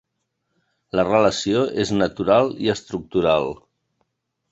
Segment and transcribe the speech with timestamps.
[0.99, 3.51] La relació és natural i estructural.